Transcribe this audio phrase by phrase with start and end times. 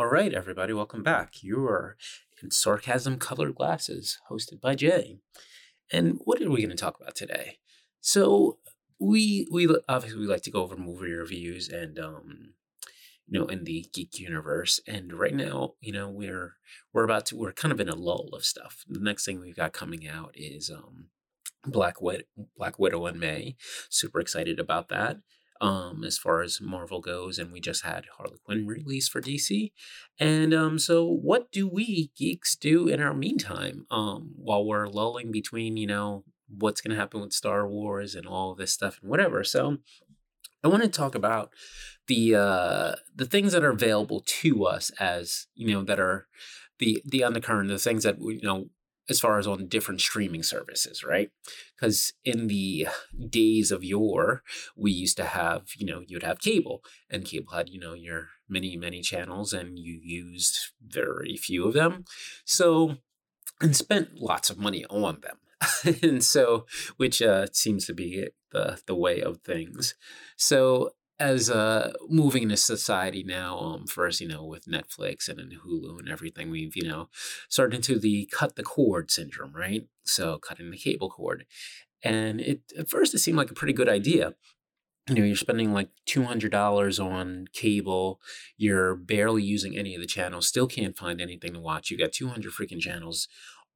[0.00, 1.42] All right, everybody, welcome back.
[1.42, 1.98] You are
[2.42, 5.18] in Sarcasm Colored Glasses, hosted by Jay.
[5.92, 7.58] And what are we going to talk about today?
[8.00, 8.56] So
[8.98, 12.54] we we obviously we like to go over movie reviews and um
[13.28, 16.54] you know in the geek universe and right now you know we're
[16.94, 19.56] we're about to we're kind of in a lull of stuff the next thing we've
[19.56, 21.08] got coming out is um
[21.66, 22.24] black Wid-
[22.56, 23.54] black widow in may
[23.90, 25.18] super excited about that
[25.60, 29.72] um, as far as Marvel goes, and we just had Harley Quinn release for DC.
[30.18, 35.30] And um, so, what do we geeks do in our meantime um, while we're lulling
[35.30, 39.10] between, you know, what's going to happen with Star Wars and all this stuff and
[39.10, 39.44] whatever?
[39.44, 39.78] So,
[40.64, 41.50] I want to talk about
[42.06, 46.26] the uh, the things that are available to us as you know that are
[46.78, 48.68] the the undercurrent, the things that you know
[49.10, 51.30] as far as on different streaming services, right?
[51.74, 52.86] Because in the
[53.28, 54.42] days of yore,
[54.76, 58.28] we used to have, you know, you'd have cable, and cable had, you know, your
[58.48, 62.04] many, many channels, and you used very few of them.
[62.44, 62.96] So,
[63.60, 65.38] and spent lots of money on them.
[66.02, 69.94] and so, which uh, seems to be the the way of things.
[70.36, 75.60] So as uh moving into society now um first you know with netflix and then
[75.64, 77.08] hulu and everything we've you know
[77.48, 79.86] started into the cut the cord syndrome right?
[80.04, 81.44] So cutting the cable cord.
[82.02, 84.34] And it at first it seemed like a pretty good idea.
[85.08, 88.20] You know you're spending like $200 on cable
[88.56, 92.12] you're barely using any of the channels still can't find anything to watch you got
[92.12, 93.26] 200 freaking channels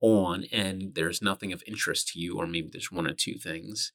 [0.04, 3.92] on and there's nothing of interest to you or maybe there's one or two things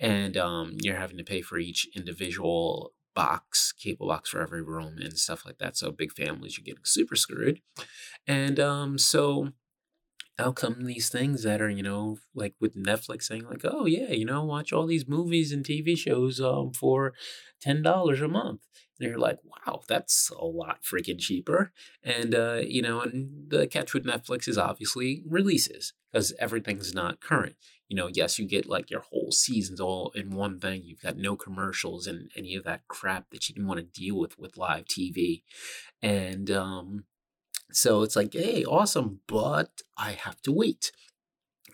[0.00, 4.96] and um, you're having to pay for each individual box cable box for every room
[4.98, 7.60] and stuff like that so big families you're getting super screwed
[8.26, 9.52] and um, so
[10.38, 14.10] out come these things that are you know like with netflix saying like oh yeah
[14.10, 17.12] you know watch all these movies and tv shows um, for
[17.64, 18.62] $10 a month
[19.02, 21.72] and you're like, wow, that's a lot freaking cheaper.
[22.02, 27.20] And, uh, you know, and the catch with Netflix is obviously releases because everything's not
[27.20, 27.56] current.
[27.88, 30.82] You know, yes, you get like your whole seasons all in one thing.
[30.84, 34.18] You've got no commercials and any of that crap that you didn't want to deal
[34.18, 35.42] with with live TV.
[36.00, 37.04] And, um,
[37.72, 40.92] so it's like, hey, awesome, but I have to wait.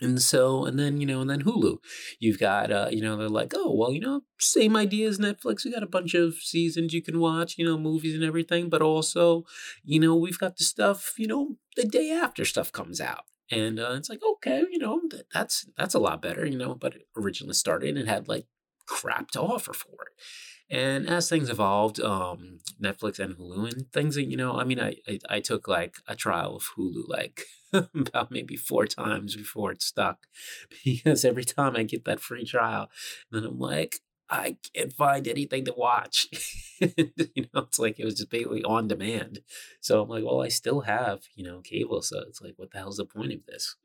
[0.01, 1.79] And so, and then, you know, and then Hulu.
[2.21, 5.65] You've got, uh, you know, they're like, oh, well, you know, same idea as Netflix.
[5.65, 8.69] We got a bunch of seasons you can watch, you know, movies and everything.
[8.69, 9.45] But also,
[9.85, 13.25] you know, we've got the stuff, you know, the day after stuff comes out.
[13.51, 15.01] And uh, it's like, okay, you know,
[15.33, 18.47] that's that's a lot better, you know, but it originally started and had like
[18.87, 20.23] crap to offer for it.
[20.71, 24.79] And as things evolved, um, Netflix and Hulu and things that, you know, I mean,
[24.79, 29.73] I, I, I took like a trial of Hulu like about maybe four times before
[29.73, 30.27] it stuck
[30.85, 32.91] because every time I get that free trial,
[33.31, 36.27] then I'm like, I can't find anything to watch.
[36.81, 39.41] you know, it's like it was just basically on demand.
[39.81, 42.03] So I'm like, well, I still have, you know, cable.
[42.03, 43.77] So it's like, what the hell's the point of this?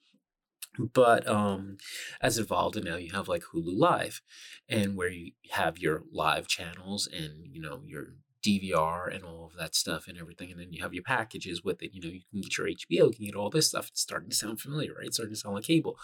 [0.94, 1.78] But um
[2.22, 4.22] as evolved and now you have like hulu live
[4.68, 9.58] and where you have your live channels and you know your dvr and all of
[9.58, 12.22] that stuff and everything and then you have your packages with it you know you
[12.30, 14.94] can get your hbo you can get all this stuff it's starting to sound familiar
[14.98, 15.08] right?
[15.08, 15.98] It's starting to sound like cable.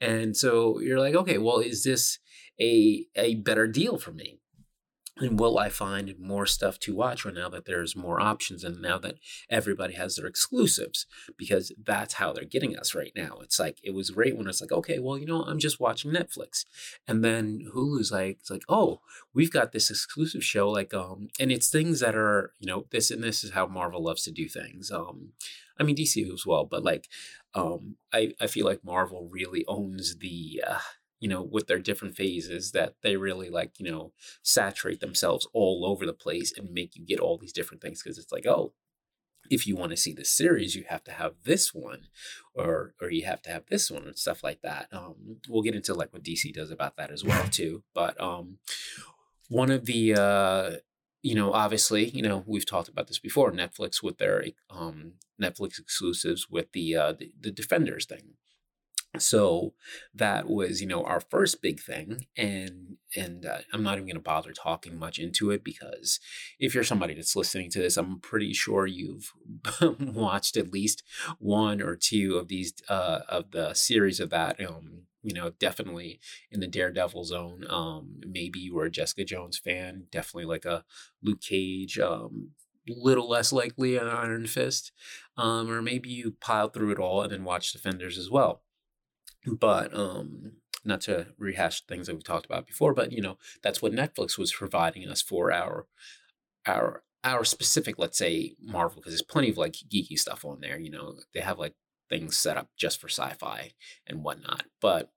[0.00, 2.18] And so you're like okay well is this
[2.60, 4.40] a a better deal for me
[5.18, 8.80] and will I find more stuff to watch right now that there's more options and
[8.82, 9.16] now that
[9.48, 11.06] everybody has their exclusives?
[11.38, 13.38] Because that's how they're getting us right now.
[13.42, 16.12] It's like it was great when it's like, okay, well, you know, I'm just watching
[16.12, 16.66] Netflix.
[17.08, 19.00] And then Hulu's like, it's like, oh,
[19.32, 23.10] we've got this exclusive show, like, um, and it's things that are, you know, this
[23.10, 24.90] and this is how Marvel loves to do things.
[24.90, 25.32] Um,
[25.78, 27.08] I mean DC as well, but like
[27.54, 30.78] um I, I feel like Marvel really owns the uh
[31.20, 34.12] you know, with their different phases that they really like, you know,
[34.42, 38.18] saturate themselves all over the place and make you get all these different things because
[38.18, 38.72] it's like, oh,
[39.50, 42.08] if you want to see the series, you have to have this one,
[42.54, 44.88] or or you have to have this one and stuff like that.
[44.92, 47.82] Um, we'll get into like what DC does about that as well too.
[47.94, 48.58] But um,
[49.48, 50.70] one of the uh,
[51.22, 53.50] you know, obviously, you know, we've talked about this before.
[53.52, 58.34] Netflix with their um, Netflix exclusives with the uh, the, the Defenders thing
[59.18, 59.72] so
[60.14, 64.16] that was you know our first big thing and and uh, i'm not even going
[64.16, 66.20] to bother talking much into it because
[66.58, 69.32] if you're somebody that's listening to this i'm pretty sure you've
[70.00, 71.02] watched at least
[71.38, 76.20] one or two of these uh, of the series of that um you know definitely
[76.50, 80.84] in the daredevil zone um maybe you were a jessica jones fan definitely like a
[81.22, 82.50] luke cage um
[82.88, 84.92] little less likely an iron fist
[85.36, 88.62] um or maybe you piled through it all and then watched defenders as well
[89.46, 90.52] but um
[90.84, 94.38] not to rehash things that we've talked about before but you know that's what netflix
[94.38, 95.86] was providing us for our
[96.66, 100.78] our our specific, let's say Marvel, because there's plenty of like geeky stuff on there.
[100.78, 101.74] You know, they have like
[102.08, 103.72] things set up just for sci-fi
[104.06, 105.10] and whatnot, but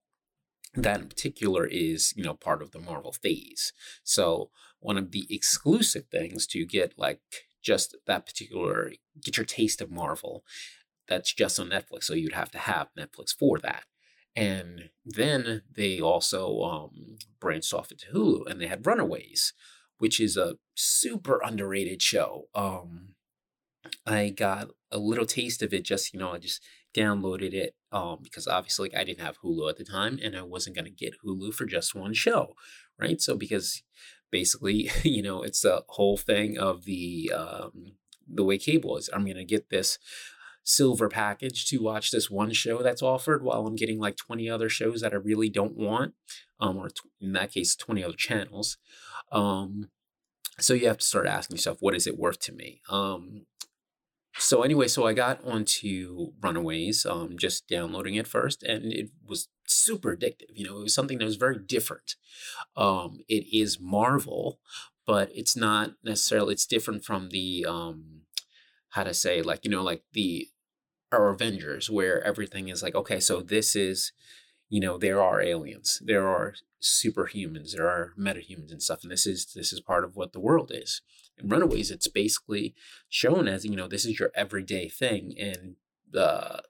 [0.74, 3.74] that in particular is you know part of the Marvel phase.
[4.04, 4.50] So
[4.80, 7.22] one of the exclusive things to get like
[7.62, 8.94] just that particular
[9.24, 10.44] get your taste of Marvel
[11.08, 12.06] that's just on Netflix.
[12.06, 13.84] So you'd have to have Netflix for that.
[14.36, 19.54] And then they also um, branched off into Hulu and they had Runaways,
[19.98, 22.46] which is a super underrated show.
[22.56, 23.16] Um,
[24.06, 26.62] I got a little taste of it just, you know, I just
[26.96, 30.76] downloaded it um, because obviously I didn't have Hulu at the time and I wasn't
[30.76, 32.54] going to get Hulu for just one show,
[33.00, 33.20] right?
[33.22, 33.84] So because
[34.32, 37.94] basically, you know, it's the whole thing of the um,
[38.32, 39.10] the way cable is.
[39.12, 39.98] I'm going to get this
[40.70, 44.70] silver package to watch this one show that's offered while I'm getting like 20 other
[44.70, 46.14] shows that I really don't want,
[46.60, 46.90] um, or
[47.20, 48.78] in that case, 20 other channels.
[49.32, 49.90] Um,
[50.60, 52.82] so you have to start asking yourself, what is it worth to me?
[52.90, 53.48] Um,
[54.38, 59.50] so anyway, so I got onto Runaways, um, just downloading it first, and it was
[59.68, 60.52] super addictive.
[60.54, 62.16] You know, it was something that was very different.
[62.78, 64.60] Um, it is Marvel,
[65.08, 66.54] but it's not necessarily.
[66.54, 68.22] It's different from the um,
[68.90, 70.48] how to say like you know like the
[71.12, 74.12] or Avengers, where everything is like, okay, so this is,
[74.70, 79.26] you know, there are aliens, there are superhumans, there are metahumans and stuff, and this
[79.26, 81.02] is this is part of what the world is.
[81.38, 82.76] In Runaways, it's basically
[83.10, 85.76] shown as you know this is your everyday thing, and
[86.10, 86.62] the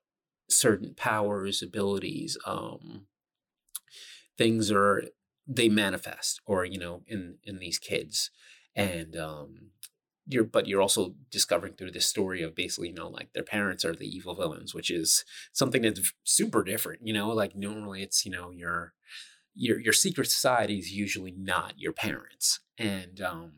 [0.49, 3.07] certain powers, abilities, um,
[4.37, 5.03] things are
[5.47, 8.31] they manifest, or you know, in in these kids,
[8.75, 9.71] and um,
[10.29, 13.83] you're but you're also discovering through this story of basically you know like their parents
[13.83, 17.29] are the evil villains which is something that's super different you know?
[17.29, 18.93] Like normally it's you know your
[19.55, 23.51] your your secret society is usually not your parents and um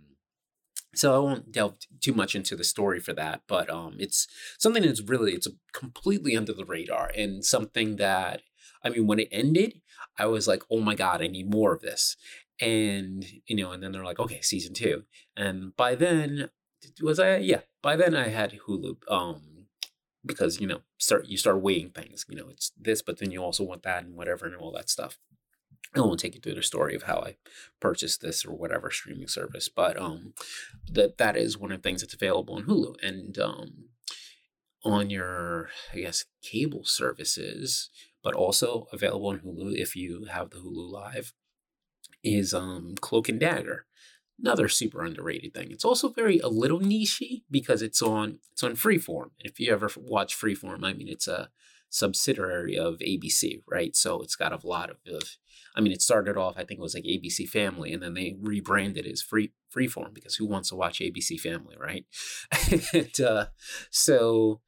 [0.94, 4.28] so I won't delve too much into the story for that, but um, it's
[4.60, 8.42] something that's really it's completely under the radar and something that
[8.84, 9.82] I mean when it ended,
[10.20, 12.18] I was like, oh my god, I need more of this,
[12.60, 15.04] and you know, and then they're like, okay, season two,
[15.38, 16.50] and by then
[17.02, 19.68] was I yeah by then I had Hulu um
[20.26, 23.42] because you know start you start weighing things you know it's this but then you
[23.42, 25.18] also want that and whatever and all that stuff.
[25.94, 27.36] I won't take you through the story of how I
[27.82, 30.34] purchased this or whatever streaming service but um
[30.90, 32.96] that that is one of the things that's available on Hulu.
[33.04, 33.90] And um
[34.84, 37.90] on your I guess cable services
[38.24, 41.34] but also available on Hulu if you have the Hulu live
[42.24, 43.86] is um Cloak and Dagger
[44.42, 45.72] another super underrated thing.
[45.72, 49.32] It's also very a little nichey because it's on it's on Freeform.
[49.40, 51.50] If you ever watch Freeform, I mean it's a
[51.90, 53.96] subsidiary of ABC, right?
[53.96, 55.24] So it's got a lot of, of
[55.76, 58.36] I mean, it started off I think it was like ABC Family, and then they
[58.42, 62.06] rebranded as Free Freeform because who wants to watch ABC Family, right?
[62.94, 63.46] and, uh,
[63.90, 64.62] so,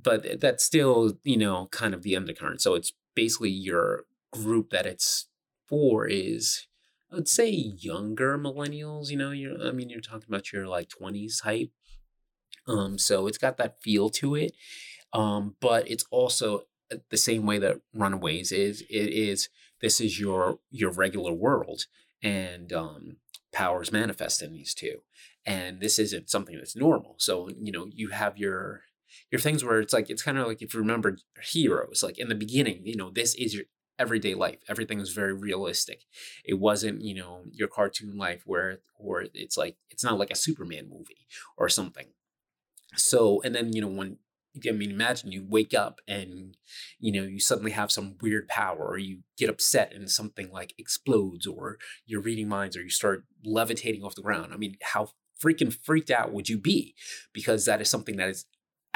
[0.00, 2.60] but that's still you know kind of the undercurrent.
[2.60, 5.26] So it's basically your group that it's
[5.66, 6.66] for is
[7.10, 10.88] I would say younger millennials, you know, you're I mean you're talking about your like
[10.88, 11.70] 20s type.
[12.66, 14.52] Um so it's got that feel to it.
[15.12, 19.48] Um but it's also uh, the same way that Runaways is it is
[19.80, 21.86] this is your your regular world
[22.22, 23.16] and um
[23.52, 25.00] powers manifest in these two.
[25.44, 27.14] And this isn't something that's normal.
[27.18, 28.82] So, you know, you have your
[29.30, 32.28] your things where it's like it's kind of like if you remember heroes like in
[32.28, 33.64] the beginning you know this is your
[33.98, 34.58] everyday life.
[34.68, 36.04] Everything was very realistic.
[36.44, 40.36] It wasn't, you know, your cartoon life where or it's like it's not like a
[40.36, 41.26] Superman movie
[41.56, 42.06] or something.
[42.96, 44.18] So, and then, you know, when
[44.66, 46.56] I mean, imagine you wake up and
[46.98, 50.74] you know you suddenly have some weird power, or you get upset and something like
[50.78, 54.52] explodes, or you're reading minds, or you start levitating off the ground.
[54.52, 55.08] I mean, how
[55.42, 56.94] freaking freaked out would you be?
[57.32, 58.46] Because that is something that is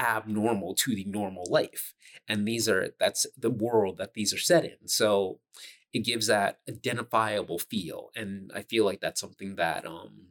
[0.00, 1.94] abnormal to the normal life
[2.26, 4.88] and these are that's the world that these are set in.
[4.88, 5.40] So
[5.92, 10.30] it gives that identifiable feel and i feel like that's something that um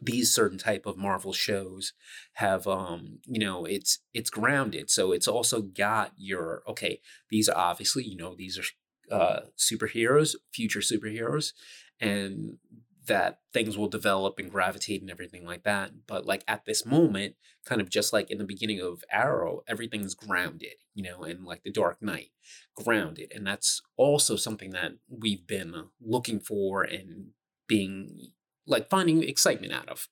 [0.00, 1.92] these certain type of marvel shows
[2.34, 4.90] have um you know it's it's grounded.
[4.90, 7.00] So it's also got your okay
[7.30, 11.52] these are obviously you know these are uh superheroes future superheroes
[12.00, 12.58] and
[13.06, 16.06] that things will develop and gravitate and everything like that.
[16.06, 17.34] But like at this moment,
[17.64, 21.62] kind of just like in the beginning of Arrow, everything's grounded, you know, and like
[21.62, 22.30] the Dark Knight,
[22.76, 23.32] grounded.
[23.34, 27.28] And that's also something that we've been looking for and
[27.66, 28.30] being
[28.66, 30.08] like finding excitement out of.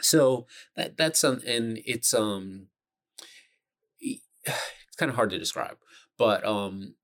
[0.00, 2.68] So that that's um and it's um
[4.00, 5.76] it's kind of hard to describe,
[6.18, 6.96] but um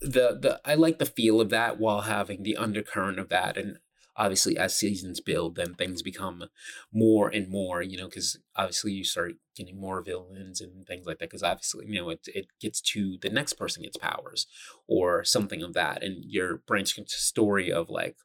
[0.00, 3.78] the the I like the feel of that while having the undercurrent of that and
[4.20, 6.44] obviously as seasons build then things become
[6.92, 11.18] more and more you know because obviously you start getting more villains and things like
[11.18, 14.46] that because obviously you know it, it gets to the next person gets powers
[14.86, 18.16] or something of that and you're branching story of like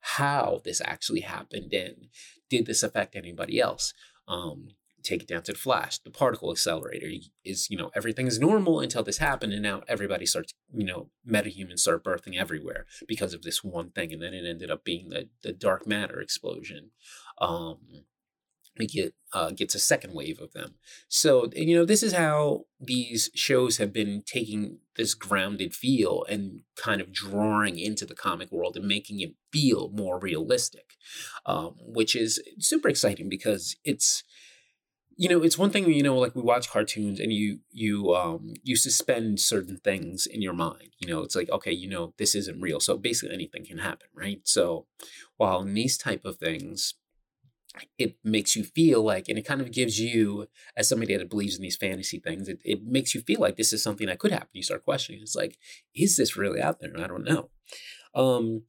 [0.00, 2.08] how this actually happened and
[2.48, 3.92] did this affect anybody else?
[4.28, 4.68] Um
[5.02, 7.08] take it down to the flash the particle accelerator
[7.44, 11.10] is you know everything is normal until this happened and now everybody starts you know
[11.28, 15.08] metahumans start birthing everywhere because of this one thing and then it ended up being
[15.10, 16.90] the, the dark matter explosion
[17.40, 17.78] um
[18.78, 20.74] we get uh, gets a second wave of them.
[21.08, 26.60] So you know this is how these shows have been taking this grounded feel and
[26.76, 30.94] kind of drawing into the comic world and making it feel more realistic,
[31.44, 34.24] um, which is super exciting because it's
[35.16, 38.54] you know it's one thing you know like we watch cartoons and you you um
[38.62, 42.34] you suspend certain things in your mind you know it's like okay you know this
[42.34, 42.80] isn't real.
[42.80, 44.40] So basically anything can happen right?
[44.44, 44.86] So
[45.36, 46.94] while in these type of things
[47.98, 50.46] it makes you feel like and it kind of gives you
[50.76, 53.72] as somebody that believes in these fantasy things it, it makes you feel like this
[53.72, 54.48] is something that could happen.
[54.52, 55.58] You start questioning it's like
[55.94, 56.92] is this really out there?
[56.98, 57.50] I don't know.
[58.14, 58.62] Um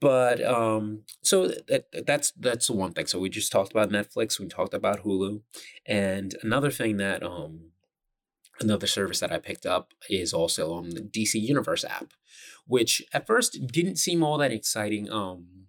[0.00, 3.06] but um, so that, that's that's the one thing.
[3.06, 4.38] So we just talked about Netflix.
[4.38, 5.42] We talked about Hulu,
[5.86, 7.70] and another thing that um,
[8.60, 12.12] another service that I picked up is also on the DC Universe app,
[12.66, 15.10] which at first didn't seem all that exciting.
[15.10, 15.66] Um,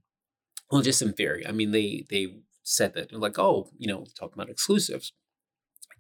[0.72, 1.46] well, just in theory.
[1.46, 2.28] I mean, they they
[2.64, 5.12] said that like, oh, you know, talking about exclusives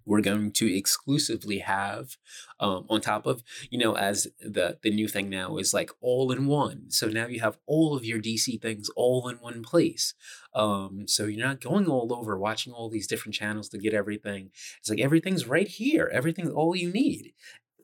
[0.05, 2.17] we're going to exclusively have
[2.59, 6.31] um, on top of you know as the the new thing now is like all
[6.31, 6.89] in one.
[6.89, 10.13] So now you have all of your dc things all in one place.
[10.53, 14.51] Um, so you're not going all over watching all these different channels to get everything.
[14.79, 16.09] It's like everything's right here.
[16.11, 17.33] Everything's all you need.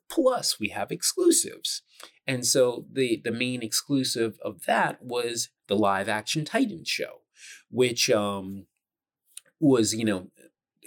[0.10, 1.82] Plus we have exclusives.
[2.26, 7.22] And so the the main exclusive of that was the live action titans show
[7.70, 8.66] which um
[9.60, 10.28] was you know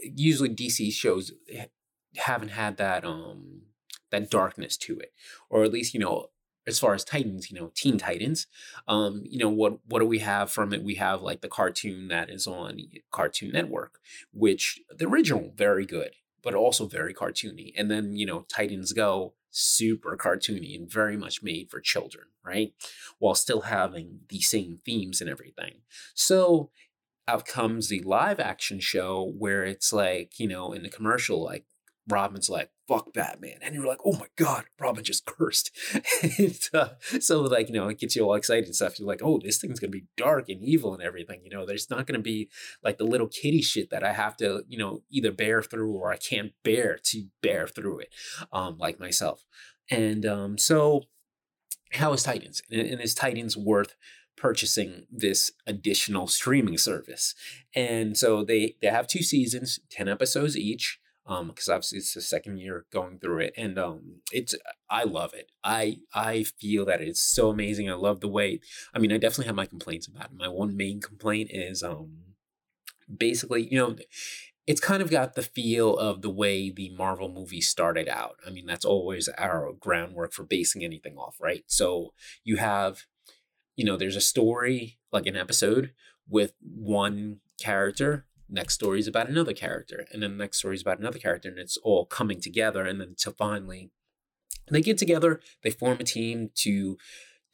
[0.02, 1.32] usually DC shows
[2.16, 3.62] haven't had that um
[4.10, 5.12] that darkness to it,
[5.48, 6.26] or at least you know
[6.66, 8.46] as far as Titans, you know, Teen Titans,
[8.86, 10.82] um, you know, what what do we have from it?
[10.82, 12.78] We have like the cartoon that is on
[13.10, 13.98] Cartoon Network,
[14.32, 17.72] which the original very good, but also very cartoony.
[17.76, 22.72] And then, you know, Titans Go, super cartoony and very much made for children, right?
[23.18, 25.80] While still having the same themes and everything.
[26.14, 26.70] So
[27.30, 31.64] out comes the live action show where it's like, you know, in the commercial, like
[32.08, 33.58] Robin's like, fuck Batman.
[33.62, 35.70] And you're like, oh my God, Robin just cursed.
[36.38, 36.88] and, uh,
[37.20, 38.98] so, like, you know, it gets you all excited and stuff.
[38.98, 41.40] You're like, oh, this thing's going to be dark and evil and everything.
[41.44, 42.50] You know, there's not going to be
[42.82, 46.12] like the little kitty shit that I have to, you know, either bear through or
[46.12, 48.08] I can't bear to bear through it,
[48.52, 49.44] um, like myself.
[49.88, 51.04] And um, so,
[51.92, 52.62] how is Titans?
[52.70, 53.94] And, is Titans worth
[54.40, 57.34] purchasing this additional streaming service.
[57.74, 60.98] And so they they have two seasons, 10 episodes each.
[61.26, 63.54] Um, because obviously it's the second year going through it.
[63.56, 64.54] And um it's
[64.88, 65.52] I love it.
[65.62, 67.88] I I feel that it's so amazing.
[67.88, 68.60] I love the way
[68.94, 70.36] I mean I definitely have my complaints about it.
[70.36, 72.30] My one main complaint is um
[73.14, 73.96] basically, you know,
[74.66, 78.36] it's kind of got the feel of the way the Marvel movie started out.
[78.46, 81.64] I mean, that's always our groundwork for basing anything off, right?
[81.66, 82.12] So
[82.44, 83.06] you have
[83.80, 85.92] you know, there's a story, like an episode
[86.28, 88.26] with one character.
[88.46, 91.48] Next story is about another character, and then the next story is about another character,
[91.48, 92.84] and it's all coming together.
[92.84, 93.90] And then to finally,
[94.70, 96.98] they get together, they form a team to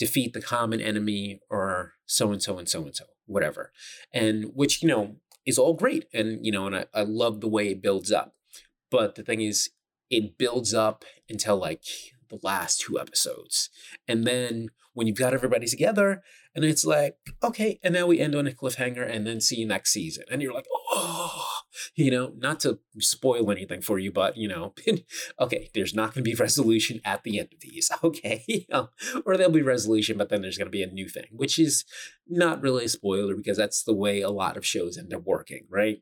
[0.00, 3.70] defeat the common enemy or so and so and so and so, whatever.
[4.12, 6.06] And which, you know, is all great.
[6.12, 8.34] And, you know, and I, I love the way it builds up.
[8.90, 9.70] But the thing is,
[10.10, 11.84] it builds up until like
[12.28, 13.70] the last two episodes.
[14.08, 16.22] And then when you've got everybody together,
[16.54, 19.66] and it's like, okay, and now we end on a cliffhanger and then see you
[19.66, 20.24] next season.
[20.30, 21.44] And you're like, oh,
[21.94, 24.72] you know, not to spoil anything for you, but, you know,
[25.40, 28.66] okay, there's not going to be resolution at the end of these, okay?
[29.26, 31.84] or there'll be resolution, but then there's going to be a new thing, which is
[32.26, 35.66] not really a spoiler because that's the way a lot of shows end up working,
[35.68, 35.98] right?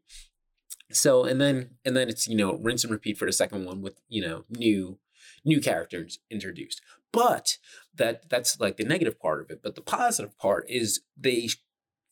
[0.92, 3.82] So, and then, and then it's, you know, rinse and repeat for the second one
[3.82, 5.00] with, you know, new
[5.44, 6.80] new characters introduced.
[7.12, 7.58] But
[7.94, 9.60] that that's like the negative part of it.
[9.62, 11.48] But the positive part is they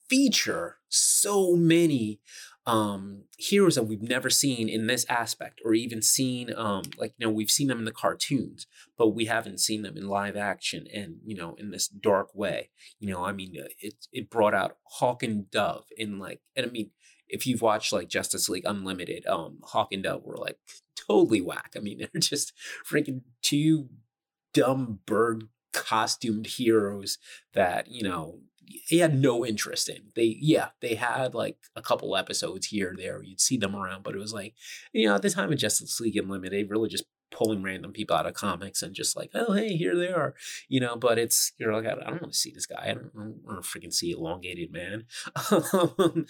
[0.09, 2.21] feature so many
[2.67, 7.27] um heroes that we've never seen in this aspect or even seen um like you
[7.27, 10.87] know we've seen them in the cartoons but we haven't seen them in live action
[10.95, 12.71] and you know in this dark way
[13.01, 16.65] you know i mean uh, it it brought out hawk and dove in like and
[16.65, 16.91] i mean
[17.27, 20.59] if you've watched like justice league unlimited um hawk and dove were like
[20.97, 21.75] totally whack.
[21.77, 22.53] I mean, they're just
[22.89, 23.89] freaking two
[24.55, 27.17] dumb bird costumed heroes
[27.55, 30.03] that you know he had no interest in.
[30.15, 33.23] They yeah, they had like a couple episodes here or there.
[33.23, 34.55] You'd see them around, but it was like,
[34.93, 38.17] you know, at the time of Justice League Unlimited, they really just pulling random people
[38.17, 40.35] out of comics and just like, oh hey, here they are,
[40.69, 40.97] you know.
[40.97, 42.83] But it's you're like, I don't, want to see this guy.
[42.83, 45.07] I don't, want to freaking see elongated man,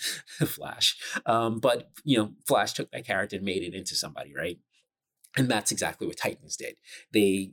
[0.47, 0.97] Flash.
[1.27, 4.59] Um, but you know, Flash took that character and made it into somebody, right?
[5.37, 6.77] And that's exactly what Titans did.
[7.13, 7.53] They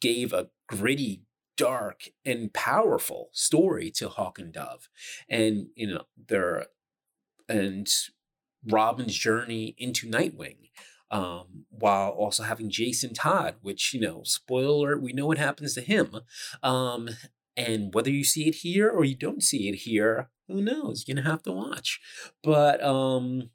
[0.00, 1.22] gave a gritty
[1.56, 4.88] dark and powerful story to Hawk and Dove.
[5.28, 6.66] And, you know, their
[7.48, 7.88] and
[8.66, 10.70] Robin's journey into Nightwing,
[11.10, 15.80] um, while also having Jason Todd, which, you know, spoiler, we know what happens to
[15.80, 16.16] him.
[16.62, 17.08] Um,
[17.56, 21.04] and whether you see it here or you don't see it here, who knows?
[21.06, 22.00] You're gonna have to watch.
[22.42, 23.50] But um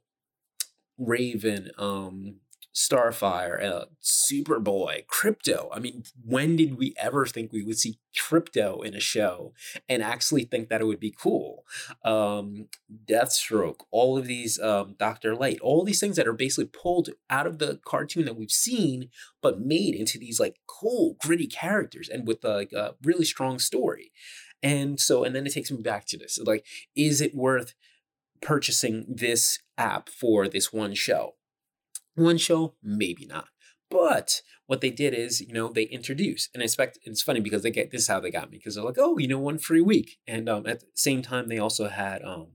[0.97, 2.35] Raven, um,
[2.73, 5.67] Starfire, uh, Superboy, Krypto.
[5.73, 9.53] I mean, when did we ever think we would see Krypto in a show
[9.89, 11.65] and actually think that it would be cool?
[12.05, 12.67] Um,
[13.09, 17.45] Deathstroke, all of these, um, Doctor Light, all these things that are basically pulled out
[17.45, 19.09] of the cartoon that we've seen,
[19.41, 24.11] but made into these like cool, gritty characters and with like a really strong story.
[24.63, 27.73] And so, and then it takes me back to this like, is it worth
[28.41, 31.35] purchasing this app for this one show?
[32.15, 33.47] One show, maybe not.
[33.89, 37.61] But what they did is, you know, they introduce, and I expect it's funny because
[37.61, 39.57] they get this is how they got me because they're like, oh, you know, one
[39.57, 42.47] free week, and um, at the same time they also had um,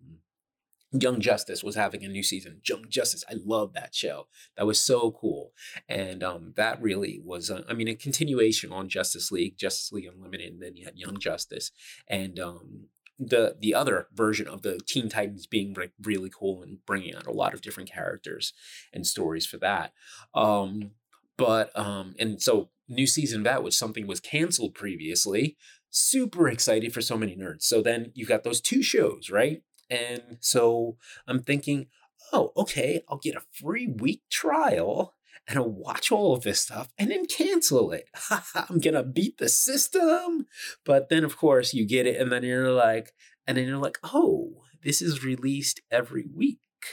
[0.93, 2.63] Young Justice was having a new season.
[2.67, 4.29] Young Justice, I love that show.
[4.57, 5.53] That was so cool,
[5.91, 10.55] and um, that really was, I mean, a continuation on Justice League, Justice League Unlimited,
[10.55, 11.71] and then you had Young Justice,
[12.09, 16.85] and um, the the other version of the Teen Titans being like really cool and
[16.87, 18.53] bringing out a lot of different characters
[18.93, 19.93] and stories for that.
[20.35, 20.93] Um,
[21.37, 25.57] but um, and so new season of that, which something was canceled previously,
[25.91, 27.63] super excited for so many nerds.
[27.63, 29.63] So then you've got those two shows, right?
[29.91, 30.97] And so
[31.27, 31.87] I'm thinking,
[32.33, 35.15] oh, okay, I'll get a free week trial
[35.49, 38.09] and I'll watch all of this stuff and then cancel it.
[38.55, 40.47] I'm gonna beat the system.
[40.85, 43.13] But then of course you get it, and then you're like,
[43.47, 46.59] and then you're like, oh, this is released every week.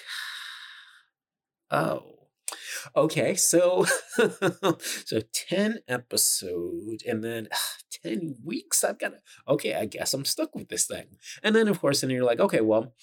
[1.71, 2.13] Oh.
[2.95, 3.85] Okay, so
[5.05, 7.55] so 10 episode and then uh,
[8.03, 8.83] 10 weeks.
[8.83, 11.17] I've got to okay, I guess I'm stuck with this thing.
[11.41, 12.93] And then of course, and you're like, okay, well,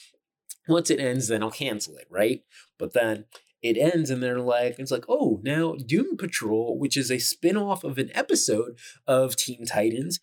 [0.68, 2.42] once it ends, then I'll cancel it, right?
[2.78, 3.24] But then
[3.62, 7.84] it ends and they're like, it's like, oh, now Doom Patrol, which is a spin-off
[7.84, 10.20] of an episode of Teen Titans,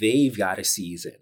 [0.00, 1.16] they've got a season.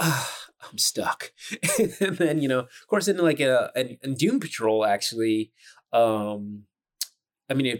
[0.00, 0.32] Ah,
[0.70, 1.32] I'm stuck.
[2.00, 5.52] and then, you know, of course, in like a, a, a Doom Patrol, actually,
[5.92, 6.64] um,
[7.50, 7.78] I mean,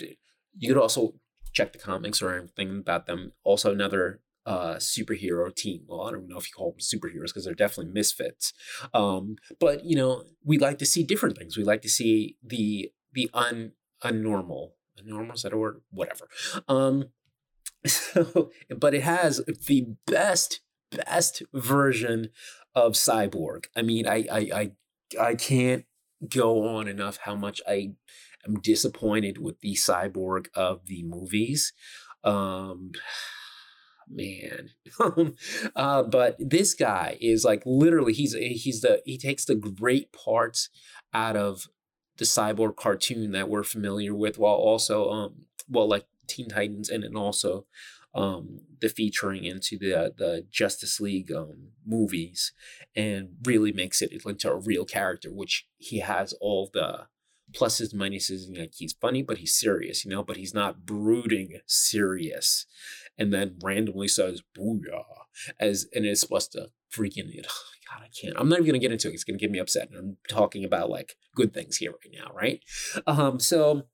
[0.56, 1.14] you could also
[1.52, 3.32] check the comics or anything about them.
[3.44, 5.82] Also, another uh, superhero team.
[5.86, 8.52] Well, I don't know if you call them superheroes because they're definitely misfits.
[8.94, 11.56] Um, but you know, we like to see different things.
[11.56, 14.70] We like to see the the un unnormal.
[15.00, 15.80] Unnormal is that a word?
[15.90, 16.28] Whatever.
[16.66, 17.10] Um
[17.86, 22.30] so but it has the best, best version
[22.74, 23.66] of Cyborg.
[23.76, 24.72] I mean, I I I
[25.20, 25.84] I can't
[26.28, 27.92] go on enough how much I
[28.46, 31.72] am disappointed with the cyborg of the movies.
[32.24, 32.92] Um
[34.10, 34.70] man
[35.76, 40.70] uh, but this guy is like literally he's he's the he takes the great parts
[41.12, 41.68] out of
[42.18, 47.02] the cyborg cartoon that we're familiar with, while also um well like Teen Titans and
[47.04, 47.66] then also
[48.14, 52.52] um the featuring into the the Justice League um movies
[52.94, 57.06] and really makes it into a real character, which he has all the
[57.54, 61.60] pluses minuses and like he's funny but he's serious you know but he's not brooding
[61.66, 62.66] serious.
[63.20, 65.04] And then randomly says booyah
[65.58, 67.30] as and it's supposed to freaking
[67.90, 68.34] God, I can't.
[68.38, 69.14] I'm not even gonna get into it.
[69.14, 69.88] It's gonna get me upset.
[69.90, 72.60] And I'm talking about like good things here right now, right?
[73.06, 73.84] Um, so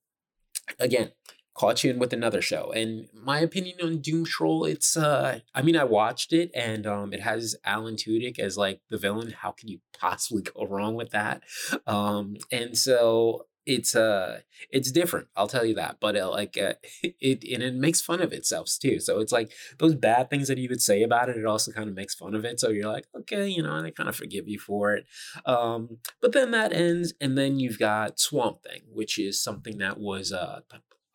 [0.78, 1.12] again,
[1.54, 2.72] caught you in with another show.
[2.72, 7.12] And my opinion on Doom Patrol, it's uh I mean I watched it and um
[7.12, 9.32] it has Alan Tudyk as like the villain.
[9.38, 11.42] How can you possibly go wrong with that?
[11.86, 16.74] Um and so it's uh it's different i'll tell you that but uh, like uh,
[17.02, 20.58] it and it makes fun of itself too so it's like those bad things that
[20.58, 22.90] you would say about it it also kind of makes fun of it so you're
[22.90, 25.06] like okay you know and i kind of forgive you for it.
[25.46, 29.98] Um but then that ends and then you've got swamp thing which is something that
[29.98, 30.60] was uh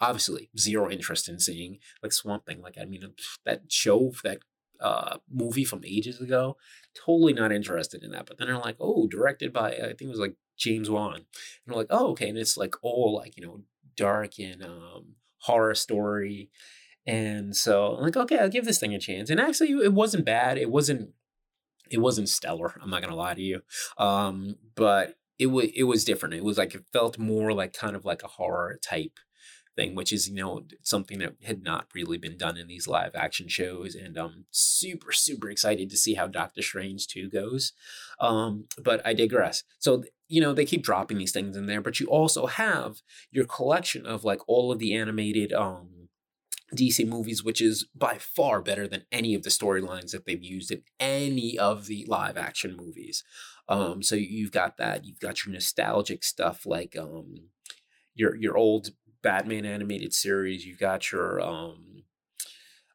[0.02, 3.02] obviously zero interest in seeing like swamp thing like i mean
[3.46, 4.40] that show that
[4.80, 6.56] uh movie from ages ago
[6.96, 10.10] totally not interested in that but then they're like oh directed by i think it
[10.10, 11.16] was like James Wan.
[11.16, 11.26] And
[11.68, 12.30] we're like, oh, okay.
[12.30, 13.62] And it's like all like, you know,
[13.96, 16.50] dark and um, horror story.
[17.08, 19.30] And so I'm like, okay, I'll give this thing a chance.
[19.30, 20.58] And actually, it wasn't bad.
[20.58, 21.12] It wasn't
[21.90, 22.76] it wasn't stellar.
[22.82, 23.62] I'm not gonna lie to you,
[23.98, 26.36] um, but it was it was different.
[26.36, 29.20] It was like it felt more like kind of like a horror type
[29.76, 33.16] thing, which is you know something that had not really been done in these live
[33.16, 33.96] action shows.
[33.96, 37.74] And I'm super super excited to see how Doctor Strange two goes.
[38.20, 39.64] Um, but I digress.
[39.80, 43.46] So you know they keep dropping these things in there, but you also have your
[43.46, 46.00] collection of like all of the animated um
[46.76, 50.72] DC movies, which is by far better than any of the storylines that they've used
[50.72, 53.24] in any of the live action movies.
[53.68, 55.06] Um, so you've got that.
[55.06, 57.50] You've got your nostalgic stuff like um,
[58.16, 58.90] your your old
[59.22, 60.66] Batman animated series.
[60.66, 62.04] You've got your um,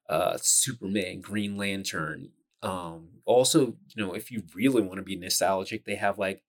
[0.09, 2.31] uh, Superman, Green Lantern.
[2.63, 6.43] Um, also, you know, if you really want to be nostalgic, they have like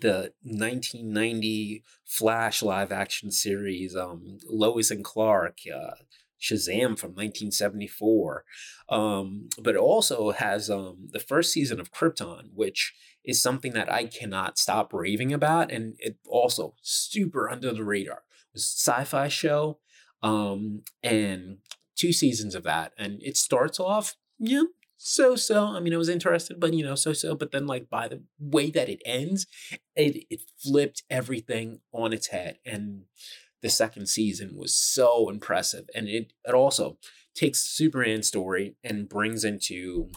[0.00, 5.94] the 1990 Flash live action series, um, Lois and Clark, uh,
[6.40, 8.44] Shazam from 1974.
[8.88, 13.90] Um, but it also has um, the first season of Krypton, which is something that
[13.90, 15.72] I cannot stop raving about.
[15.72, 18.22] And it also super under the radar.
[18.52, 19.78] Was sci-fi show
[20.22, 21.58] um, and
[21.96, 22.92] two seasons of that.
[22.98, 24.64] And it starts off, yeah,
[25.06, 25.66] so so.
[25.66, 27.34] I mean, I was interested, but you know, so so.
[27.34, 29.46] But then, like by the way that it ends,
[29.94, 33.02] it it flipped everything on its head, and
[33.60, 35.90] the second season was so impressive.
[35.94, 36.96] And it, it also
[37.34, 40.10] takes Superman's story and brings into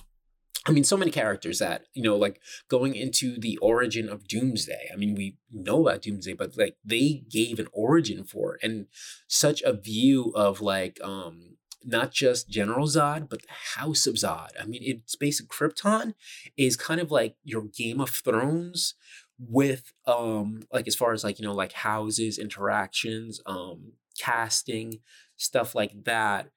[0.66, 4.90] I mean, so many characters that, you know, like going into the origin of Doomsday.
[4.92, 8.88] I mean, we know about Doomsday, but like they gave an origin for it and
[9.28, 14.50] such a view of like, um, not just General Zod, but the House of Zod.
[14.60, 16.14] I mean, it's basic Krypton
[16.58, 18.96] is kind of like your Game of Thrones
[19.40, 25.00] with um like as far as like you know like houses interactions um casting
[25.36, 26.50] stuff like that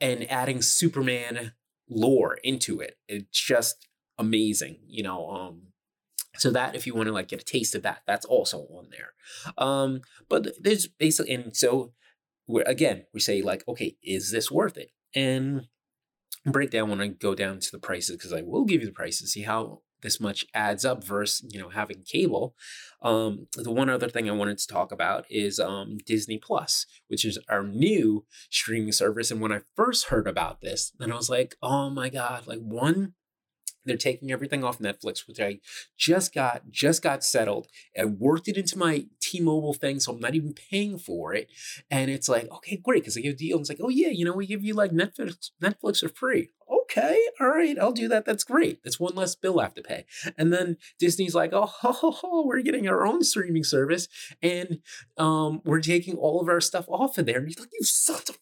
[0.00, 1.52] and adding superman
[1.88, 3.86] lore into it it's just
[4.18, 5.62] amazing you know um
[6.36, 8.88] so that if you want to like get a taste of that that's also on
[8.90, 9.12] there
[9.56, 11.92] um but there's basically and so
[12.46, 14.90] we're again we say like okay is this worth it?
[15.14, 15.68] And
[16.44, 18.92] break down when i go down to the prices because i will give you the
[18.92, 22.54] prices see how this much adds up versus you know having cable.
[23.02, 27.24] Um, the one other thing i wanted to talk about is um, disney plus which
[27.24, 31.30] is our new streaming service and when i first heard about this then i was
[31.30, 33.14] like oh my god like one
[33.86, 35.60] they're taking everything off Netflix, which I
[35.96, 37.68] just got just got settled.
[37.98, 41.50] I worked it into my T-Mobile thing, so I'm not even paying for it.
[41.90, 43.56] And it's like, okay, great, because they give a deal.
[43.56, 46.50] And it's like, oh yeah, you know, we give you like Netflix, Netflix for free.
[46.70, 48.24] Okay, all right, I'll do that.
[48.24, 48.82] That's great.
[48.82, 50.04] That's one less bill I have to pay.
[50.36, 54.08] And then Disney's like, oh, ho, ho, ho, we're getting our own streaming service,
[54.42, 54.80] and
[55.16, 57.38] um, we're taking all of our stuff off of there.
[57.38, 58.38] And he's like, you sons of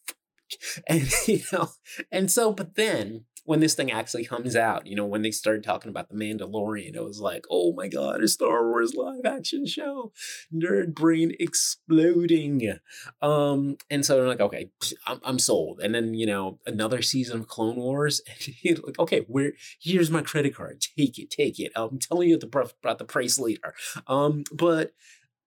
[0.88, 1.68] and you know,
[2.10, 5.62] and so, but then when this thing actually comes out, you know, when they started
[5.62, 9.66] talking about the Mandalorian, it was like, oh my god, a Star Wars live action
[9.66, 10.12] show,
[10.52, 12.78] nerd brain exploding.
[13.20, 14.70] Um, and so I'm like, okay,
[15.06, 15.80] I'm, I'm sold.
[15.82, 18.22] And then you know, another season of Clone Wars,
[18.64, 21.72] and like, okay, where here's my credit card, take it, take it.
[21.76, 23.74] I'm telling you about the price later.
[24.06, 24.94] Um, but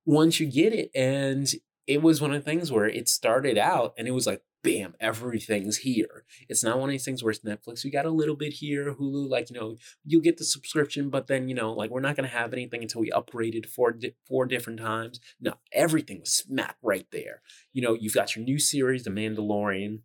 [0.05, 1.51] once you get it, and
[1.87, 4.95] it was one of the things where it started out and it was like bam,
[4.99, 6.25] everything's here.
[6.49, 7.83] It's not one of these things where it's Netflix.
[7.83, 11.27] You got a little bit here, Hulu, like, you know, you get the subscription, but
[11.27, 14.15] then, you know, like we're not going to have anything until we upgraded four, di-
[14.27, 15.19] four different times.
[15.39, 17.41] No, everything was smack right there.
[17.71, 19.99] You know, you've got your new series, The Mandalorian.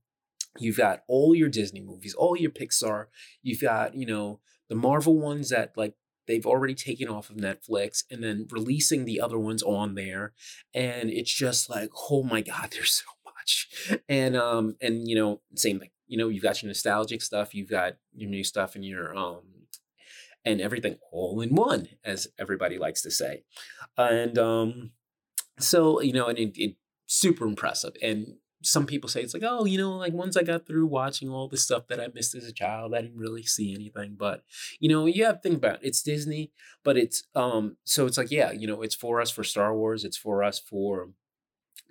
[0.59, 3.07] You've got all your Disney movies, all your Pixar.
[3.43, 5.95] You've got, you know, the Marvel ones that like
[6.27, 10.35] they've already taken off of Netflix and then releasing the other ones on there.
[10.73, 13.05] And it's just like, oh my God, there's so
[13.43, 14.01] much.
[14.09, 15.91] And um, and you know, same thing.
[16.07, 19.43] You know, you've got your nostalgic stuff, you've got your new stuff and your um
[20.45, 23.45] and everything all in one, as everybody likes to say.
[23.97, 24.91] And um,
[25.59, 26.77] so, you know, and it, it
[27.07, 27.95] super impressive.
[28.03, 31.29] And some people say it's like, oh, you know, like once I got through watching
[31.29, 34.17] all the stuff that I missed as a child, I didn't really see anything.
[34.19, 34.43] But
[34.81, 35.89] you know, you have to think about it.
[35.89, 36.53] it's Disney,
[36.85, 40.05] but it's um, so it's like, yeah, you know, it's for us for Star Wars,
[40.05, 41.11] it's for us for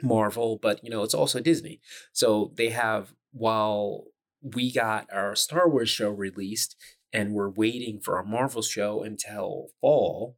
[0.03, 1.79] Marvel, but you know, it's also Disney.
[2.13, 4.05] So they have while
[4.41, 6.75] we got our Star Wars show released
[7.13, 10.37] and we're waiting for our Marvel show until fall.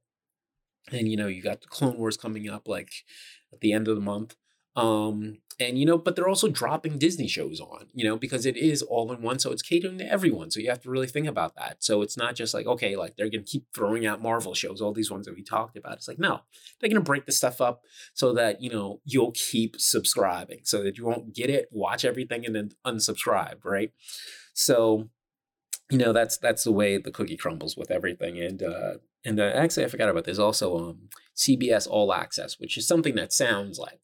[0.91, 2.91] And you know, you got the Clone Wars coming up like
[3.51, 4.35] at the end of the month.
[4.75, 8.57] Um, and you know but they're also dropping disney shows on you know because it
[8.57, 11.27] is all in one so it's catering to everyone so you have to really think
[11.27, 11.83] about that.
[11.83, 14.81] So it's not just like okay like they're going to keep throwing out marvel shows
[14.81, 15.93] all these ones that we talked about.
[15.93, 16.41] It's like no
[16.79, 20.83] they're going to break the stuff up so that you know you'll keep subscribing so
[20.83, 23.91] that you won't get it watch everything and then unsubscribe right?
[24.53, 25.09] So
[25.91, 28.93] you know that's that's the way the cookie crumbles with everything and uh
[29.25, 33.15] and uh, actually i forgot about this also um cbs all access which is something
[33.15, 33.99] that sounds like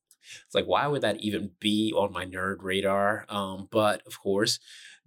[0.45, 3.25] it's like, why would that even be on my nerd radar?
[3.29, 4.59] Um, but of course,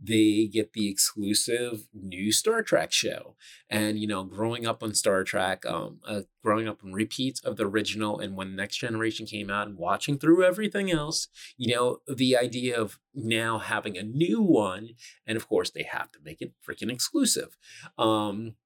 [0.05, 3.37] they get the exclusive new Star Trek show.
[3.71, 7.57] And, you know, growing up on Star Trek, um, uh, growing up on repeats of
[7.57, 11.99] the original, and when Next Generation came out and watching through everything else, you know,
[12.13, 14.91] the idea of now having a new one,
[15.25, 17.57] and of course, they have to make it freaking exclusive.
[17.97, 18.57] Um,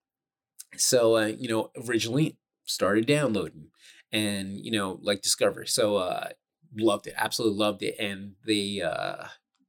[0.77, 3.69] so, uh, you know, originally started downloading
[4.11, 5.67] and, you know, like Discovery.
[5.67, 6.31] So, uh,
[6.75, 9.27] loved it, absolutely loved it, and they uh,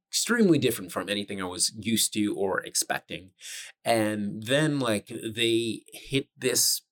[0.08, 3.30] extremely different from anything I was used to or expecting.
[3.84, 6.82] And then like they hit this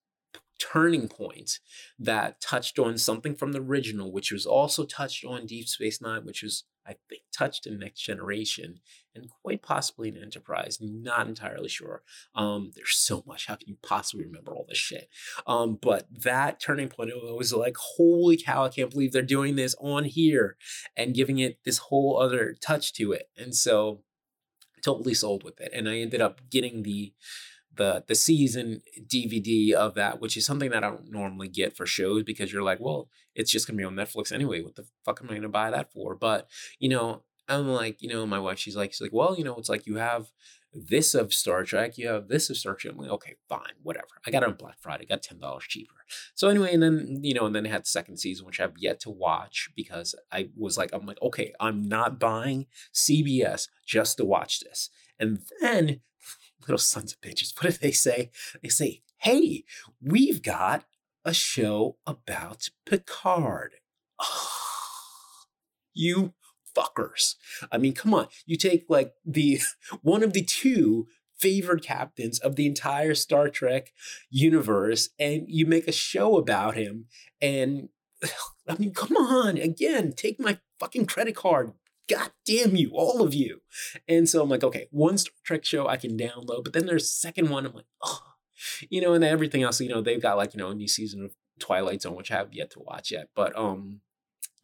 [0.58, 1.58] turning point
[1.98, 6.24] that touched on something from the original, which was also touched on Deep Space Nine,
[6.24, 8.80] which was I think touched in Next Generation
[9.16, 10.78] and quite possibly an Enterprise.
[10.80, 12.02] Not entirely sure.
[12.34, 13.46] Um, there's so much.
[13.46, 15.08] How can you possibly remember all this shit?
[15.46, 18.64] Um, but that turning point, it was like, holy cow!
[18.64, 20.56] I can't believe they're doing this on here
[20.96, 23.30] and giving it this whole other touch to it.
[23.36, 24.02] And so,
[24.84, 25.70] totally sold with it.
[25.72, 27.12] And I ended up getting the
[27.76, 31.86] the the season DVD of that, which is something that I don't normally get for
[31.86, 34.62] shows because you're like, well, it's just gonna be on Netflix anyway.
[34.62, 36.14] What the fuck am I gonna buy that for?
[36.14, 36.48] But
[36.78, 39.56] you know, I'm like, you know, my wife, she's like, she's like, well, you know,
[39.56, 40.30] it's like you have
[40.72, 42.94] this of Star Trek, you have this of Star Trek.
[42.94, 44.06] I'm like, okay, fine, whatever.
[44.26, 45.94] I got it on Black Friday, got ten dollars cheaper.
[46.34, 48.76] So anyway, and then you know, and then it had the second season, which I've
[48.78, 54.18] yet to watch because I was like, I'm like, okay, I'm not buying CBS just
[54.18, 54.90] to watch this.
[55.18, 56.00] And then
[56.62, 57.54] little sons of bitches.
[57.56, 58.30] What do they say?
[58.62, 59.64] They say, hey,
[60.02, 60.84] we've got
[61.24, 63.76] a show about Picard.
[65.94, 66.34] you
[66.76, 67.34] fuckers.
[67.70, 68.28] I mean, come on.
[68.44, 69.60] You take like the
[70.02, 71.06] one of the two
[71.38, 73.92] favored captains of the entire Star Trek
[74.30, 77.06] universe and you make a show about him
[77.40, 77.88] and
[78.68, 81.72] I mean, come on, again, take my fucking credit card,
[82.08, 83.60] God damn you, all of you.
[84.08, 87.04] And so I'm like, okay, one Star Trek show I can download, but then there's
[87.04, 87.66] a second one.
[87.66, 88.22] I'm like, oh,
[88.88, 91.24] you know, and everything else, you know, they've got like, you know, a new season
[91.24, 93.28] of Twilight Zone, which I have yet to watch yet.
[93.34, 94.00] But um,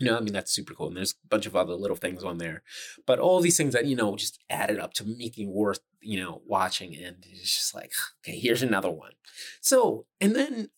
[0.02, 0.88] you know, I mean, that's super cool.
[0.88, 2.64] And there's a bunch of other little things on there.
[3.06, 6.42] But all these things that, you know, just added up to making worth, you know,
[6.44, 6.96] watching.
[6.96, 7.92] And it's just like,
[8.24, 9.12] okay, here's another one.
[9.60, 10.70] So, and then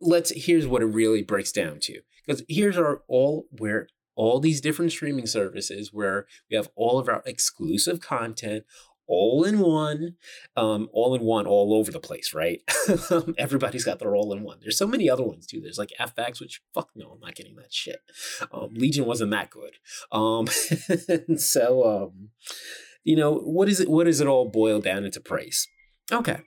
[0.00, 2.00] let's, here's what it really breaks down to.
[2.24, 7.08] Because here's our all where all these different streaming services where we have all of
[7.08, 8.64] our exclusive content
[9.10, 10.14] all in one,
[10.56, 12.62] um, all in one, all over the place, right?
[13.38, 14.58] Everybody's got their all in one.
[14.62, 15.60] There's so many other ones too.
[15.60, 17.98] There's like FX, which fuck no, I'm not getting that shit.
[18.52, 19.78] Um, Legion wasn't that good.
[20.12, 20.46] Um,
[21.36, 22.28] so, um,
[23.02, 23.90] you know, what is it?
[23.90, 25.66] What does it all boil down into price?
[26.12, 26.42] Okay,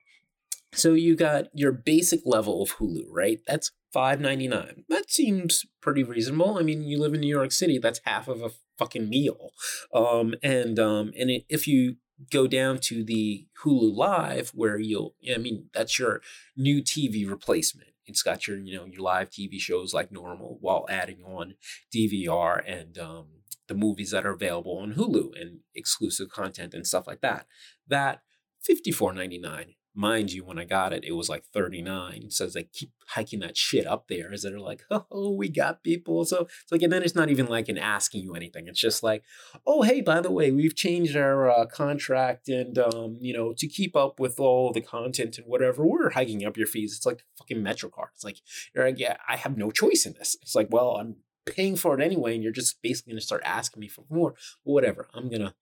[0.71, 3.39] so you got your basic level of Hulu, right?
[3.45, 4.85] That's five ninety nine.
[4.87, 6.57] That seems pretty reasonable.
[6.57, 7.77] I mean, you live in New York City.
[7.77, 9.51] That's half of a fucking meal.
[9.93, 11.97] Um, and um, and if you
[12.31, 16.21] go down to the Hulu Live, where you'll, I mean, that's your
[16.55, 17.89] new TV replacement.
[18.05, 21.55] It's got your, you know, your live TV shows like normal, while adding on
[21.95, 23.27] DVR and um,
[23.67, 27.47] the movies that are available on Hulu and exclusive content and stuff like that.
[27.87, 28.21] That
[28.61, 32.31] fifty four ninety nine mind you, when I got it, it was like 39.
[32.31, 35.83] So it's like keep hiking that shit up there as they're like, oh, we got
[35.83, 36.25] people.
[36.25, 38.67] So it's like, and then it's not even like an asking you anything.
[38.67, 39.23] It's just like,
[39.65, 43.67] oh, hey, by the way, we've changed our uh, contract and, um, you know, to
[43.67, 46.95] keep up with all the content and whatever, we're hiking up your fees.
[46.95, 48.07] It's like fucking MetroCard.
[48.15, 48.37] It's like,
[48.73, 50.35] you're like, yeah, I have no choice in this.
[50.41, 53.41] It's like, well, I'm paying for it anyway, and you're just basically going to start
[53.45, 54.35] asking me for more.
[54.63, 55.53] Whatever, I'm going to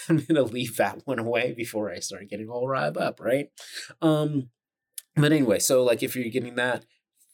[0.08, 3.48] I'm gonna leave that one away before I start getting all riled up, right?
[4.00, 4.50] Um,
[5.16, 6.84] but anyway, so like if you're getting that,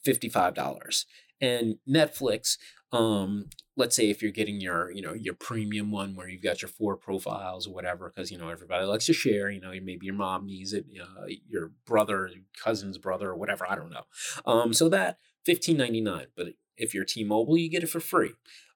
[0.03, 1.05] fifty-five dollars.
[1.39, 2.57] And Netflix,
[2.91, 6.63] um, let's say if you're getting your, you know, your premium one where you've got
[6.63, 9.51] your four profiles or whatever, because you know everybody likes to share.
[9.51, 13.69] You know, maybe your mom needs it, uh, your brother, cousin's brother, or whatever.
[13.69, 14.05] I don't know.
[14.45, 16.27] Um, so that fifteen ninety nine.
[16.35, 18.33] But if you're T-Mobile, you get it for free.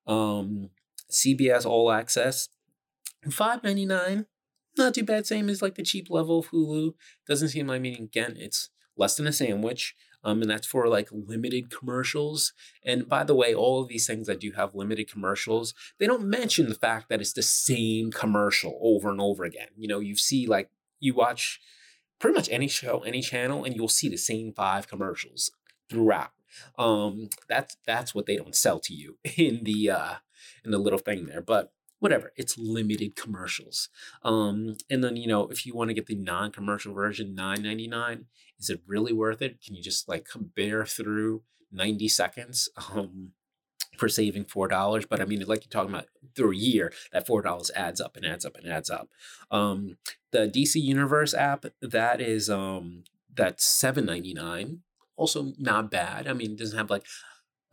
[0.08, 0.69] Um,
[1.10, 2.49] CBS All Access,
[3.29, 4.25] Five ninety nine,
[4.77, 5.27] not too bad.
[5.27, 6.93] Same as like the cheap level of Hulu.
[7.27, 9.95] Doesn't seem like I mean again, it's less than a sandwich.
[10.23, 12.53] Um, and that's for like limited commercials.
[12.86, 16.29] And by the way, all of these things that do have limited commercials, they don't
[16.29, 19.69] mention the fact that it's the same commercial over and over again.
[19.75, 21.60] You know, you see like you watch
[22.19, 25.51] pretty much any show, any channel, and you'll see the same five commercials
[25.89, 26.31] throughout.
[26.77, 30.13] Um, that's that's what they don't sell to you in the uh
[30.63, 31.41] in the little thing there.
[31.41, 33.88] But whatever, it's limited commercials.
[34.24, 37.88] Um, and then you know, if you want to get the non-commercial version, nine ninety
[37.88, 38.26] nine,
[38.60, 39.62] is it really worth it?
[39.64, 42.68] Can you just like bear through ninety seconds?
[42.94, 43.32] Um,
[43.98, 45.06] for saving four dollars.
[45.06, 48.18] But I mean, like you're talking about through a year, that four dollars adds up
[48.18, 49.10] and adds up and adds up.
[49.52, 49.98] Um,
[50.32, 54.80] the DC Universe app that is um that's seven ninety nine.
[55.18, 56.28] Also not bad.
[56.28, 57.06] I mean, it doesn't have like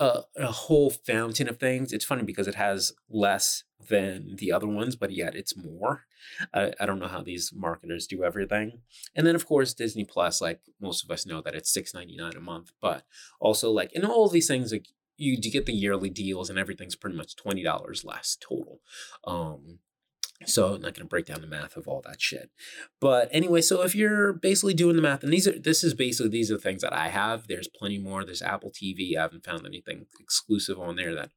[0.00, 1.92] a, a whole fountain of things.
[1.92, 6.04] It's funny because it has less than the other ones, but yet it's more.
[6.52, 8.80] I, I don't know how these marketers do everything.
[9.14, 12.16] And then of course Disney Plus, like most of us know that it's six ninety
[12.16, 13.04] nine a month, but
[13.40, 17.16] also like in all these things, like you get the yearly deals and everything's pretty
[17.16, 18.80] much twenty dollars less total.
[19.24, 19.78] Um,
[20.44, 22.50] so I'm not going to break down the math of all that shit.
[23.00, 26.30] But anyway, so if you're basically doing the math, and these are this is basically
[26.30, 27.48] these are the things that I have.
[27.48, 28.24] There's plenty more.
[28.24, 29.16] There's Apple TV.
[29.16, 31.30] I haven't found anything exclusive on there that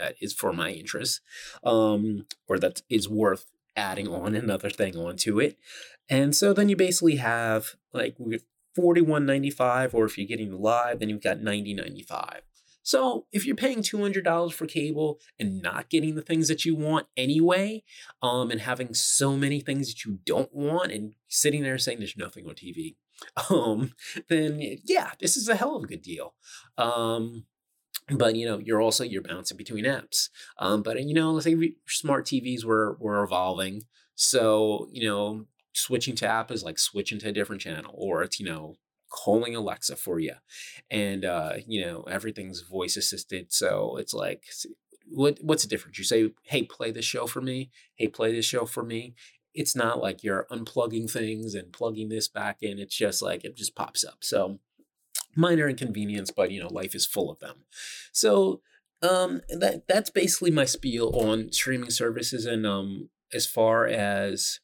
[0.00, 1.20] uh, for my interest,
[1.64, 5.58] um, or that is worth adding on another thing onto it.
[6.08, 8.16] And so then you basically have like
[8.78, 12.40] 41.95, or if you're getting live, then you've got 90.95.
[12.82, 17.06] So if you're paying $200 for cable and not getting the things that you want
[17.16, 17.84] anyway,
[18.22, 22.16] um, and having so many things that you don't want and sitting there saying there's
[22.16, 22.96] nothing on TV,
[23.50, 23.92] um,
[24.28, 26.34] then yeah, this is a hell of a good deal.
[26.76, 27.44] Um,
[28.10, 31.74] but you know you're also you're bouncing between apps um, but you know let's say
[31.86, 33.82] smart tvs were were evolving
[34.14, 38.40] so you know switching to app is like switching to a different channel or it's
[38.40, 38.74] you know
[39.12, 40.34] calling Alexa for you.
[40.90, 43.52] And uh, you know, everything's voice assisted.
[43.52, 44.46] So it's like
[45.06, 45.98] what what's the difference?
[45.98, 47.70] You say, hey, play this show for me.
[47.94, 49.14] Hey, play this show for me.
[49.54, 52.78] It's not like you're unplugging things and plugging this back in.
[52.78, 54.18] It's just like it just pops up.
[54.20, 54.58] So
[55.36, 57.64] minor inconvenience, but you know, life is full of them.
[58.12, 58.62] So
[59.02, 64.60] um that that's basically my spiel on streaming services and um as far as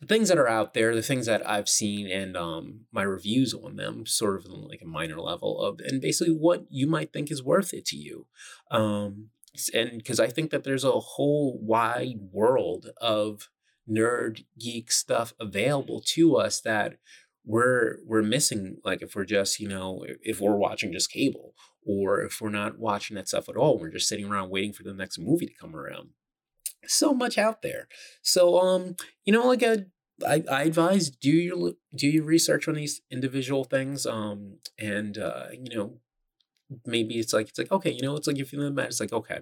[0.00, 3.52] the things that are out there, the things that I've seen and um, my reviews
[3.52, 7.30] on them, sort of like a minor level of, and basically what you might think
[7.30, 8.26] is worth it to you.
[8.70, 9.28] Um,
[9.74, 13.48] and because I think that there's a whole wide world of
[13.88, 16.96] nerd geek stuff available to us that
[17.44, 22.20] we're we're missing like if we're just you know if we're watching just cable or
[22.20, 24.92] if we're not watching that stuff at all we're just sitting around waiting for the
[24.92, 26.10] next movie to come around
[26.86, 27.88] so much out there.
[28.22, 29.86] So um, you know, like a,
[30.26, 34.06] I, I advise do your do your research on these individual things.
[34.06, 35.94] Um, and uh, you know,
[36.86, 39.00] maybe it's like it's like okay, you know, it's like if you're feeling bad, it's
[39.00, 39.40] like okay,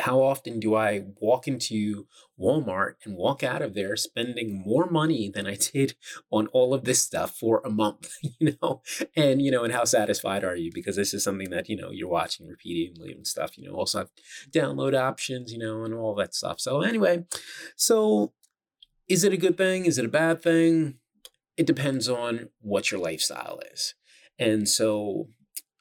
[0.00, 2.06] how often do I walk into
[2.38, 5.94] Walmart and walk out of there spending more money than I did
[6.30, 8.82] on all of this stuff for a month, you know?
[9.14, 10.70] And, you know, and how satisfied are you?
[10.72, 13.98] Because this is something that, you know, you're watching repeatedly and stuff, you know, also
[13.98, 14.10] have
[14.50, 16.60] download options, you know, and all that stuff.
[16.60, 17.24] So, anyway,
[17.76, 18.32] so
[19.08, 19.84] is it a good thing?
[19.84, 20.94] Is it a bad thing?
[21.56, 23.94] It depends on what your lifestyle is.
[24.38, 25.28] And so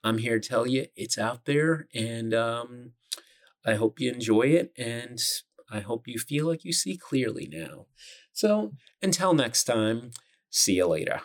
[0.03, 2.91] I'm here to tell you it's out there and, um,
[3.69, 5.19] I hope you enjoy it and
[5.71, 7.86] I hope you feel like you see clearly now.
[8.34, 10.12] So until next time,
[10.49, 11.21] see you later.